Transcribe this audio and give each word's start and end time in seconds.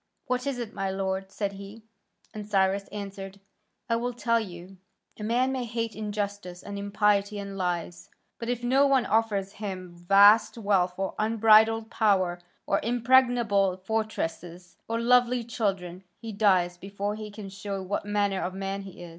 "What 0.25 0.47
is 0.47 0.57
it, 0.57 0.73
my 0.73 0.89
lord?" 0.89 1.29
said 1.31 1.51
he. 1.51 1.83
And 2.33 2.49
Cyrus 2.49 2.87
answered, 2.87 3.39
"I 3.87 3.97
will 3.97 4.13
tell 4.13 4.39
you. 4.39 4.77
A 5.19 5.23
man 5.23 5.51
may 5.51 5.63
hate 5.63 5.95
injustice 5.95 6.63
and 6.63 6.79
impiety 6.79 7.37
and 7.37 7.55
lies, 7.55 8.09
but 8.39 8.49
if 8.49 8.63
no 8.63 8.87
one 8.87 9.05
offers 9.05 9.51
him 9.61 9.93
vast 9.93 10.57
wealth 10.57 10.95
or 10.97 11.13
unbridled 11.19 11.91
power 11.91 12.39
or 12.65 12.79
impregnable 12.81 13.77
fortresses 13.77 14.75
or 14.87 14.99
lovely 14.99 15.43
children, 15.43 16.03
he 16.19 16.31
dies 16.31 16.77
before 16.77 17.13
he 17.13 17.29
can 17.29 17.49
show 17.49 17.79
what 17.83 18.03
manner 18.03 18.41
of 18.41 18.55
man 18.55 18.81
he 18.81 19.03
is. 19.03 19.09